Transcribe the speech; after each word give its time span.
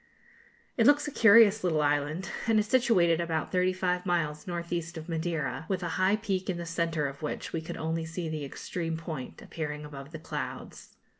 It 0.77 0.87
looks 0.87 1.07
a 1.07 1.11
curious 1.11 1.63
little 1.63 1.83
island, 1.83 2.31
and 2.47 2.57
is 2.57 2.65
situated 2.65 3.21
about 3.21 3.51
thirty 3.51 3.71
five 3.71 4.03
miles 4.03 4.47
north 4.47 4.73
east 4.73 4.97
of 4.97 5.07
Madeira, 5.07 5.67
with 5.69 5.83
a 5.83 5.89
high 5.89 6.15
peak 6.15 6.49
in 6.49 6.57
the 6.57 6.65
centre, 6.65 7.05
of 7.05 7.21
which 7.21 7.53
we 7.53 7.61
could 7.61 7.77
only 7.77 8.05
see 8.05 8.27
the 8.27 8.43
extreme 8.43 8.97
point, 8.97 9.43
appearing 9.43 9.85
above 9.85 10.11
the 10.11 10.17
clouds. 10.17 10.95